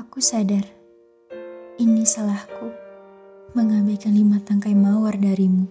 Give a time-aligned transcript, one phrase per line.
[0.00, 0.64] Aku sadar,
[1.76, 2.72] ini salahku
[3.52, 5.68] mengabaikan lima tangkai mawar darimu,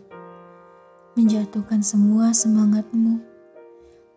[1.17, 3.17] menjatuhkan semua semangatmu,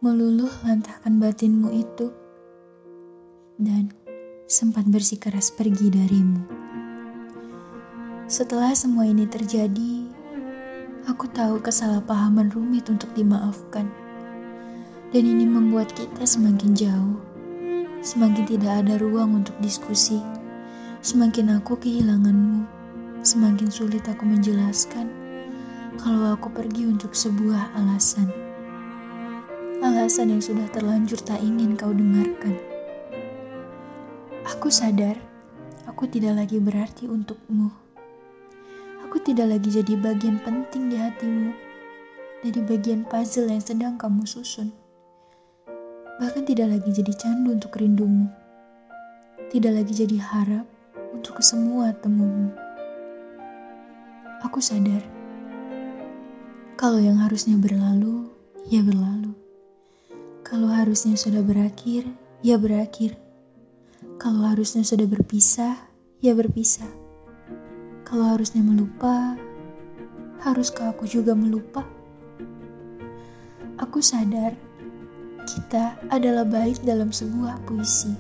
[0.04, 2.12] meluluh lantahkan batinmu itu,
[3.56, 3.88] dan
[4.52, 6.44] sempat bersikeras pergi darimu.
[8.28, 10.12] Setelah semua ini terjadi,
[11.08, 13.88] aku tahu kesalahpahaman rumit untuk dimaafkan.
[15.08, 17.31] Dan ini membuat kita semakin jauh
[18.02, 20.18] Semakin tidak ada ruang untuk diskusi,
[21.06, 22.66] semakin aku kehilanganmu,
[23.22, 25.06] semakin sulit aku menjelaskan
[26.02, 28.26] kalau aku pergi untuk sebuah alasan.
[29.86, 32.58] Alasan yang sudah terlanjur tak ingin kau dengarkan.
[34.50, 35.14] Aku sadar,
[35.86, 37.70] aku tidak lagi berarti untukmu.
[39.06, 41.54] Aku tidak lagi jadi bagian penting di hatimu,
[42.42, 44.81] dari bagian puzzle yang sedang kamu susun
[46.20, 48.28] bahkan tidak lagi jadi candu untuk rindumu,
[49.48, 50.66] tidak lagi jadi harap
[51.12, 52.52] untuk kesemua temumu.
[54.42, 55.00] Aku sadar,
[56.74, 58.26] kalau yang harusnya berlalu,
[58.66, 59.38] ya berlalu.
[60.42, 62.10] Kalau harusnya sudah berakhir,
[62.42, 63.14] ya berakhir.
[64.18, 65.78] Kalau harusnya sudah berpisah,
[66.18, 66.90] ya berpisah.
[68.02, 69.38] Kalau harusnya melupa,
[70.42, 71.86] haruskah aku juga melupa?
[73.78, 74.58] Aku sadar
[75.46, 78.14] kita adalah bait dalam sebuah puisi.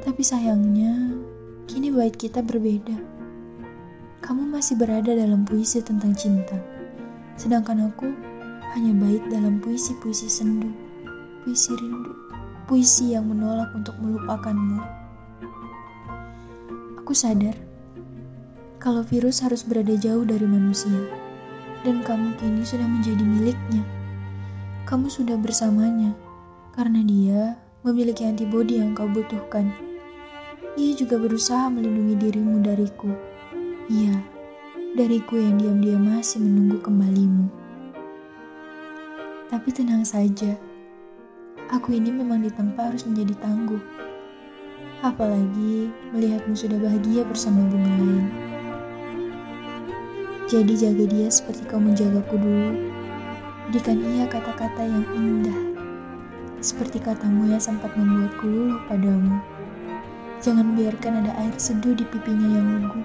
[0.00, 1.14] Tapi sayangnya,
[1.66, 2.96] kini bait kita berbeda.
[4.20, 6.54] Kamu masih berada dalam puisi tentang cinta,
[7.34, 8.08] sedangkan aku
[8.76, 10.70] hanya bait dalam puisi-puisi sendu,
[11.42, 12.12] puisi rindu,
[12.70, 14.78] puisi yang menolak untuk melupakanmu.
[17.02, 17.58] Aku sadar
[18.78, 21.00] kalau virus harus berada jauh dari manusia,
[21.82, 23.82] dan kamu kini sudah menjadi miliknya
[24.90, 26.10] kamu sudah bersamanya
[26.74, 27.54] karena dia
[27.86, 29.70] memiliki antibodi yang kau butuhkan.
[30.74, 33.14] Ia juga berusaha melindungi dirimu dariku.
[33.86, 34.18] Iya,
[34.98, 37.46] dariku yang diam-diam masih menunggu kembalimu.
[39.46, 40.58] Tapi tenang saja,
[41.70, 43.78] aku ini memang ditempa harus menjadi tangguh.
[45.06, 48.26] Apalagi melihatmu sudah bahagia bersama bunga lain.
[50.50, 52.99] Jadi jaga dia seperti kau menjagaku dulu.
[53.70, 55.54] Berikan ia kata-kata yang indah,
[56.58, 59.38] seperti katamu yang sempat membuatku luluh padamu.
[60.42, 62.98] Jangan biarkan ada air seduh di pipinya yang lugu,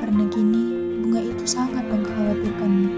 [0.00, 0.62] karena kini
[1.04, 2.88] bunga itu sangat mengkhawatirkanmu.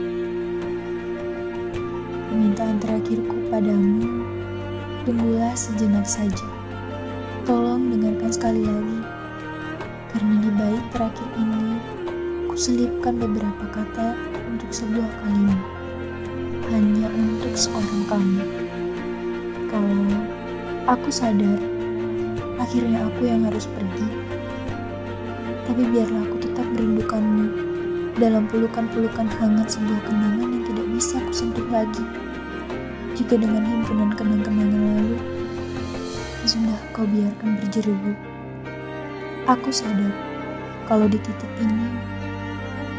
[2.31, 4.23] Permintaan terakhirku padamu,
[5.03, 6.47] tunggulah sejenak saja.
[7.51, 9.01] Tolong dengarkan sekali lagi,
[10.15, 11.83] karena di bait terakhir ini,
[12.47, 14.15] kuselipkan beberapa kata
[14.55, 15.76] untuk sebuah kalimat
[16.77, 18.45] hanya untuk seorang kamu.
[19.73, 20.13] Kalau
[20.85, 21.57] aku sadar,
[22.61, 24.09] akhirnya aku yang harus pergi.
[25.65, 27.47] Tapi biarlah aku tetap merindukanmu
[28.21, 32.05] dalam pelukan-pelukan hangat sebuah kenangan yang tidak bisa aku sentuh lagi.
[33.17, 35.17] Jika dengan himpunan kenang-kenangan lalu,
[36.45, 38.13] sudah kau biarkan berjerubu.
[39.49, 40.13] Aku sadar
[40.85, 41.89] kalau di titik ini,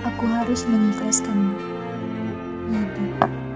[0.02, 1.54] aku harus mengikhlaskanmu.
[2.74, 3.47] Lagi.